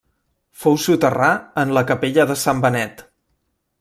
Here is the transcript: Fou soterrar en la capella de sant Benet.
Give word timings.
Fou 0.61 0.77
soterrar 0.85 1.29
en 1.65 1.73
la 1.79 1.85
capella 1.91 2.25
de 2.33 2.39
sant 2.45 2.65
Benet. 2.65 3.05